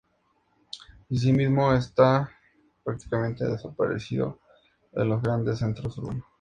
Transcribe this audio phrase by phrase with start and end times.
[1.11, 2.31] Asimismo, está
[2.83, 4.39] prácticamente desaparecido
[4.93, 6.25] de los grandes centros urbanos.